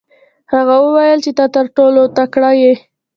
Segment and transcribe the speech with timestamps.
[0.53, 2.73] هغه وویل چې ته تر ټولو تکړه یې.